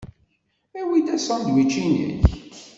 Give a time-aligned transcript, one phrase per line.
[0.79, 2.21] Awi-d asandwič-nnek.